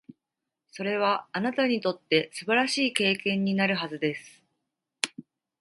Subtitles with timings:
[0.71, 4.43] それは、あなたにとって素晴らしい経験になるはずです。